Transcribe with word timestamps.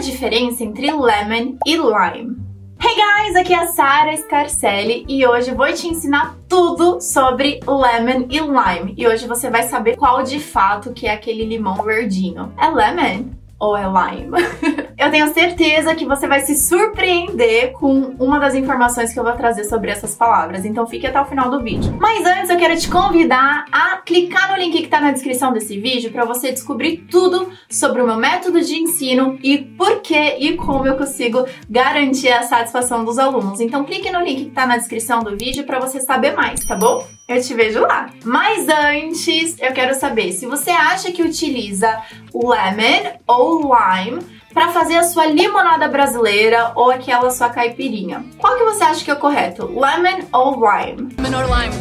diferença 0.00 0.64
entre 0.64 0.90
lemon 0.90 1.56
e 1.66 1.76
lime? 1.76 2.36
Hey 2.82 2.96
guys, 2.96 3.36
aqui 3.36 3.52
é 3.52 3.58
a 3.58 3.66
Sara 3.66 4.16
Scarcelli 4.16 5.04
e 5.06 5.26
hoje 5.26 5.52
vou 5.52 5.70
te 5.72 5.86
ensinar 5.86 6.36
tudo 6.48 7.00
sobre 7.02 7.60
lemon 7.66 8.26
e 8.30 8.38
lime. 8.38 8.94
E 8.96 9.06
hoje 9.06 9.28
você 9.28 9.50
vai 9.50 9.64
saber 9.64 9.96
qual 9.96 10.22
de 10.22 10.40
fato 10.40 10.94
que 10.94 11.06
é 11.06 11.12
aquele 11.12 11.44
limão 11.44 11.74
verdinho. 11.82 12.50
É 12.58 12.68
lemon 12.68 13.26
ou 13.58 13.76
é 13.76 13.84
lime? 13.84 14.38
eu 15.00 15.10
tenho 15.10 15.32
certeza 15.32 15.94
que 15.94 16.04
você 16.04 16.28
vai 16.28 16.40
se 16.40 16.54
surpreender 16.54 17.72
com 17.72 18.14
uma 18.18 18.38
das 18.38 18.54
informações 18.54 19.14
que 19.14 19.18
eu 19.18 19.24
vou 19.24 19.32
trazer 19.32 19.64
sobre 19.64 19.90
essas 19.90 20.14
palavras, 20.14 20.66
então 20.66 20.86
fique 20.86 21.06
até 21.06 21.18
o 21.18 21.24
final 21.24 21.50
do 21.50 21.62
vídeo. 21.62 21.96
Mas 21.98 22.26
antes 22.26 22.50
eu 22.50 22.58
quero 22.58 22.78
te 22.78 22.86
convidar 22.86 23.64
a 23.72 23.96
clicar 23.96 24.50
no 24.50 24.58
link 24.58 24.76
que 24.76 24.88
tá 24.88 25.00
na 25.00 25.10
descrição 25.10 25.54
desse 25.54 25.80
vídeo 25.80 26.12
para 26.12 26.26
você 26.26 26.52
descobrir 26.52 27.06
tudo 27.10 27.50
sobre 27.70 28.02
o 28.02 28.06
meu 28.06 28.16
método 28.16 28.60
de 28.60 28.74
ensino 28.74 29.38
e 29.42 29.56
por 29.56 30.02
que 30.02 30.36
e 30.38 30.54
como 30.58 30.86
eu 30.86 30.98
consigo 30.98 31.46
garantir 31.68 32.30
a 32.30 32.42
satisfação 32.42 33.02
dos 33.02 33.18
alunos. 33.18 33.58
Então 33.58 33.84
clique 33.84 34.10
no 34.10 34.20
link 34.20 34.44
que 34.44 34.50
tá 34.50 34.66
na 34.66 34.76
descrição 34.76 35.20
do 35.20 35.30
vídeo 35.30 35.64
para 35.64 35.80
você 35.80 35.98
saber 35.98 36.36
mais, 36.36 36.62
tá 36.66 36.76
bom? 36.76 37.06
Eu 37.26 37.40
te 37.40 37.54
vejo 37.54 37.80
lá. 37.80 38.10
Mas 38.22 38.68
antes, 38.68 39.56
eu 39.60 39.72
quero 39.72 39.94
saber 39.94 40.32
se 40.32 40.44
você 40.44 40.70
acha 40.70 41.10
que 41.10 41.22
utiliza 41.22 42.02
lemon 42.34 43.12
ou 43.26 43.72
lime 43.72 44.39
para 44.52 44.68
fazer 44.68 44.96
a 44.96 45.04
sua 45.04 45.26
limonada 45.26 45.88
brasileira 45.88 46.72
ou 46.74 46.90
aquela 46.90 47.30
sua 47.30 47.48
caipirinha. 47.48 48.24
Qual 48.38 48.56
que 48.56 48.64
você 48.64 48.82
acha 48.84 49.04
que 49.04 49.10
é 49.10 49.14
o 49.14 49.18
correto? 49.18 49.66
Lemon 49.66 50.26
ou 50.32 50.54
lime? 50.54 51.14
Lemon 51.18 51.38
or 51.38 51.46
lime? 51.46 51.74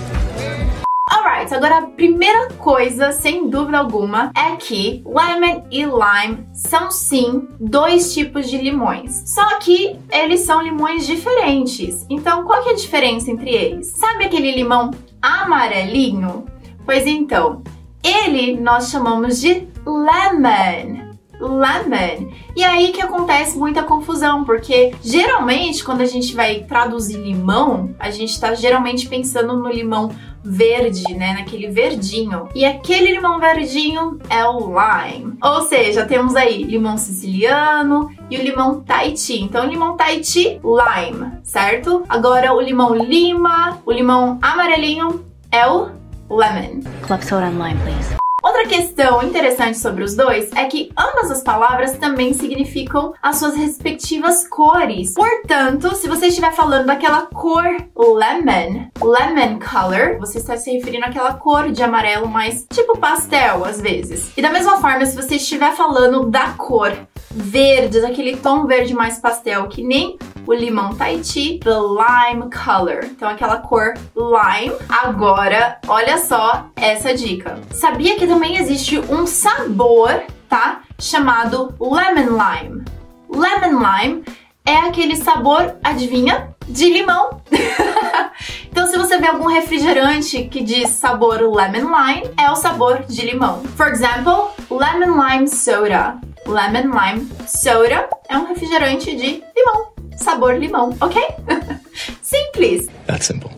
Alright, 1.11 1.51
agora 1.55 1.79
a 1.79 1.87
primeira 1.87 2.49
coisa, 2.59 3.11
sem 3.11 3.49
dúvida 3.49 3.79
alguma, 3.79 4.31
é 4.35 4.55
que 4.57 5.03
lemon 5.05 5.63
e 5.71 5.83
lime 5.83 6.47
são 6.53 6.91
sim 6.91 7.47
dois 7.59 8.13
tipos 8.13 8.47
de 8.47 8.57
limões. 8.57 9.23
Só 9.25 9.57
que 9.57 9.99
eles 10.11 10.41
são 10.41 10.61
limões 10.61 11.07
diferentes. 11.07 12.05
Então, 12.11 12.43
qual 12.43 12.61
que 12.61 12.69
é 12.69 12.71
a 12.73 12.75
diferença 12.75 13.31
entre 13.31 13.49
eles? 13.49 13.87
Sabe 13.87 14.25
aquele 14.25 14.51
limão 14.51 14.91
amarelinho? 15.19 16.45
Pois 16.85 17.07
então, 17.07 17.63
ele 18.03 18.59
nós 18.59 18.91
chamamos 18.91 19.41
de 19.41 19.67
lemon. 19.85 21.08
Lemon. 21.39 22.31
E 22.55 22.63
aí 22.63 22.91
que 22.91 23.01
acontece 23.01 23.57
muita 23.57 23.83
confusão, 23.83 24.43
porque 24.43 24.93
geralmente 25.01 25.83
quando 25.83 26.01
a 26.01 26.05
gente 26.05 26.35
vai 26.35 26.61
traduzir 26.61 27.17
limão, 27.17 27.95
a 27.99 28.11
gente 28.11 28.39
tá 28.39 28.53
geralmente 28.53 29.07
pensando 29.07 29.55
no 29.55 29.69
limão 29.69 30.11
verde, 30.43 31.13
né? 31.13 31.33
Naquele 31.33 31.69
verdinho. 31.69 32.47
E 32.55 32.65
aquele 32.65 33.11
limão 33.11 33.39
verdinho 33.39 34.19
é 34.29 34.45
o 34.45 34.69
lime. 34.69 35.37
Ou 35.41 35.61
seja, 35.63 36.05
temos 36.05 36.35
aí 36.35 36.63
limão 36.63 36.97
siciliano 36.97 38.09
e 38.29 38.37
o 38.37 38.41
limão 38.41 38.81
Tahiti. 38.81 39.41
Então, 39.41 39.65
limão 39.65 39.95
Tahiti, 39.95 40.59
lime, 40.63 41.31
certo? 41.43 42.03
Agora, 42.07 42.53
o 42.53 42.61
limão 42.61 42.95
lima, 42.95 43.79
o 43.85 43.91
limão 43.91 44.39
amarelinho 44.41 45.25
é 45.51 45.67
o 45.67 45.89
lemon. 46.29 46.81
Club 47.05 47.21
soda 47.21 47.47
and 47.47 47.57
lime, 47.57 47.79
please. 47.81 48.18
Outra 48.41 48.65
questão 48.65 49.21
interessante 49.21 49.77
sobre 49.77 50.03
os 50.03 50.15
dois 50.15 50.49
é 50.53 50.65
que 50.65 50.91
ambas 50.97 51.29
as 51.29 51.43
palavras 51.43 51.97
também 51.97 52.33
significam 52.33 53.13
as 53.21 53.37
suas 53.37 53.55
respectivas 53.55 54.47
cores. 54.47 55.13
Portanto, 55.13 55.93
se 55.95 56.07
você 56.07 56.27
estiver 56.27 56.53
falando 56.53 56.85
daquela 56.85 57.23
cor 57.27 57.65
lemon, 57.95 58.87
lemon 59.01 59.59
color, 59.59 60.17
você 60.19 60.37
está 60.37 60.55
se 60.57 60.71
referindo 60.71 61.05
àquela 61.05 61.33
cor 61.33 61.71
de 61.71 61.83
amarelo 61.83 62.27
mais 62.27 62.65
tipo 62.71 62.97
pastel, 62.97 63.65
às 63.65 63.81
vezes. 63.81 64.31
E 64.37 64.41
da 64.41 64.49
mesma 64.49 64.79
forma, 64.79 65.05
se 65.05 65.15
você 65.15 65.35
estiver 65.35 65.75
falando 65.75 66.25
da 66.25 66.49
cor 66.51 66.91
verde, 67.31 68.01
daquele 68.01 68.37
tom 68.37 68.65
verde 68.65 68.93
mais 68.93 69.19
pastel, 69.19 69.67
que 69.67 69.83
nem 69.83 70.17
o 70.49 70.53
limão 70.53 70.95
Tahiti, 70.95 71.59
the 71.59 71.69
lime 71.69 72.49
color. 72.49 73.05
Então 73.05 73.29
aquela 73.29 73.57
cor 73.57 73.93
lime. 74.15 74.75
Agora, 74.89 75.77
olha 75.87 76.17
só 76.17 76.65
essa 76.75 77.13
dica. 77.13 77.59
Sabia 77.69 78.17
que 78.17 78.25
também 78.25 78.57
existe 78.57 78.97
um 78.97 79.27
sabor, 79.27 80.23
tá? 80.49 80.81
Chamado 80.97 81.75
lemon 81.79 82.35
lime. 82.35 82.83
Lemon 83.29 83.79
lime 83.79 84.23
é 84.65 84.77
aquele 84.77 85.15
sabor, 85.15 85.75
adivinha? 85.83 86.49
De 86.67 86.89
limão. 86.89 87.41
então, 88.71 88.87
se 88.87 88.97
você 88.97 89.19
vê 89.19 89.27
algum 89.27 89.47
refrigerante 89.47 90.45
que 90.45 90.63
diz 90.63 90.89
sabor 90.89 91.41
lemon 91.41 91.95
lime, 91.95 92.31
é 92.35 92.49
o 92.49 92.55
sabor 92.55 93.03
de 93.03 93.23
limão. 93.23 93.61
For 93.77 93.87
example, 93.89 94.49
lemon 94.67 95.15
lime 95.23 95.47
soda. 95.47 96.17
Lemon 96.47 96.89
lime 96.89 97.29
soda 97.45 98.09
é 98.27 98.35
um 98.35 98.47
refrigerante 98.47 99.15
de 99.15 99.43
limão 99.55 99.98
sabor 100.19 100.55
limão, 100.57 100.95
ok? 101.01 101.21
Simples. 102.21 102.87
That's 103.05 103.25
simple. 103.25 103.51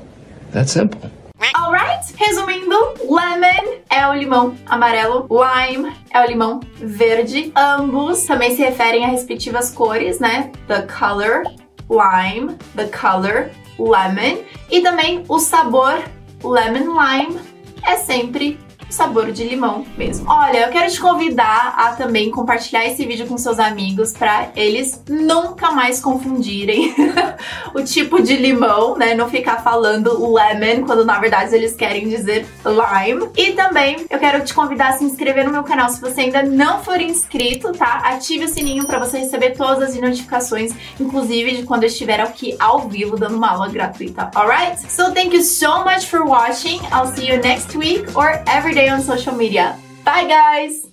That's 0.51 0.71
simple. 0.71 1.11
Alright? 1.55 2.13
Resumindo, 2.17 2.75
lemon 3.01 3.79
é 3.89 4.07
o 4.07 4.13
limão 4.13 4.55
amarelo, 4.67 5.27
lime 5.29 5.91
é 6.11 6.21
o 6.21 6.27
limão 6.27 6.59
verde. 6.75 7.51
Ambos 7.55 8.23
também 8.23 8.55
se 8.55 8.61
referem 8.61 9.03
a 9.03 9.07
respectivas 9.07 9.71
cores, 9.71 10.19
né? 10.19 10.51
The 10.67 10.83
color 10.83 11.43
lime, 11.89 12.55
the 12.75 12.87
color 12.87 13.49
lemon. 13.79 14.43
E 14.69 14.81
também 14.81 15.23
o 15.27 15.39
sabor 15.39 16.03
lemon 16.43 16.93
lime 16.93 17.39
é 17.83 17.97
sempre 17.97 18.59
sabor 18.91 19.31
de 19.31 19.43
limão 19.43 19.85
mesmo. 19.97 20.29
Olha, 20.29 20.65
eu 20.65 20.69
quero 20.69 20.91
te 20.91 20.99
convidar 20.99 21.73
a 21.77 21.93
também 21.93 22.29
compartilhar 22.29 22.85
esse 22.85 23.05
vídeo 23.05 23.25
com 23.25 23.37
seus 23.37 23.59
amigos 23.59 24.13
para 24.13 24.49
eles 24.55 25.01
nunca 25.07 25.71
mais 25.71 25.99
confundirem 25.99 26.93
o 27.73 27.83
tipo 27.83 28.21
de 28.21 28.35
limão, 28.35 28.97
né? 28.97 29.15
Não 29.15 29.29
ficar 29.29 29.63
falando 29.63 30.31
lemon 30.33 30.85
quando 30.85 31.05
na 31.05 31.19
verdade 31.19 31.55
eles 31.55 31.75
querem 31.75 32.07
dizer 32.07 32.45
lime. 32.65 33.29
E 33.37 33.53
também 33.53 34.05
eu 34.09 34.19
quero 34.19 34.43
te 34.43 34.53
convidar 34.53 34.89
a 34.89 34.93
se 34.93 35.03
inscrever 35.03 35.45
no 35.45 35.51
meu 35.51 35.63
canal 35.63 35.89
se 35.89 36.01
você 36.01 36.21
ainda 36.21 36.43
não 36.43 36.83
for 36.83 36.99
inscrito, 36.99 37.71
tá? 37.71 38.01
Ative 38.05 38.45
o 38.45 38.47
sininho 38.47 38.85
para 38.85 38.99
você 38.99 39.19
receber 39.19 39.51
todas 39.51 39.89
as 39.89 40.01
notificações, 40.01 40.73
inclusive 40.99 41.57
de 41.57 41.63
quando 41.63 41.83
eu 41.83 41.87
estiver 41.87 42.19
aqui 42.19 42.55
ao 42.59 42.87
vivo 42.87 43.17
dando 43.17 43.35
uma 43.35 43.51
aula 43.51 43.69
gratuita. 43.69 44.29
Alright? 44.35 44.81
So 44.91 45.11
thank 45.13 45.35
you 45.35 45.43
so 45.43 45.83
much 45.83 46.07
for 46.07 46.23
watching. 46.25 46.79
I'll 46.91 47.13
see 47.15 47.27
you 47.27 47.37
next 47.41 47.75
week 47.77 48.05
or 48.15 48.41
every 48.47 48.80
day 48.81 48.89
on 48.89 49.01
social 49.01 49.35
media. 49.35 49.77
Bye 50.03 50.25
guys! 50.25 50.90